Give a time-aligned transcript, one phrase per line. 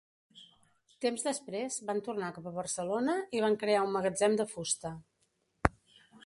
[1.05, 4.95] Temps després van tornar cap a Barcelona i van crear un magatzem de fusta.